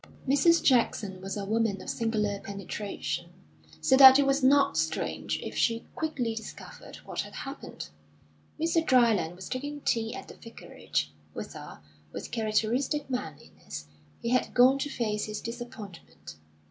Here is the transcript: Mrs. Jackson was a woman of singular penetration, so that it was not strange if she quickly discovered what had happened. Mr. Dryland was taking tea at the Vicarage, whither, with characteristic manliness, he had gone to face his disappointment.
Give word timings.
Mrs. 0.27 0.63
Jackson 0.63 1.21
was 1.21 1.37
a 1.37 1.45
woman 1.45 1.79
of 1.79 1.87
singular 1.87 2.39
penetration, 2.39 3.31
so 3.81 3.95
that 3.97 4.17
it 4.17 4.25
was 4.25 4.43
not 4.43 4.75
strange 4.75 5.39
if 5.43 5.55
she 5.55 5.85
quickly 5.93 6.33
discovered 6.33 6.95
what 7.05 7.21
had 7.21 7.33
happened. 7.35 7.87
Mr. 8.59 8.83
Dryland 8.83 9.35
was 9.35 9.47
taking 9.47 9.79
tea 9.81 10.15
at 10.15 10.27
the 10.27 10.33
Vicarage, 10.33 11.11
whither, 11.33 11.81
with 12.11 12.31
characteristic 12.31 13.11
manliness, 13.11 13.85
he 14.19 14.29
had 14.29 14.55
gone 14.55 14.79
to 14.79 14.89
face 14.89 15.25
his 15.25 15.39
disappointment. 15.39 16.35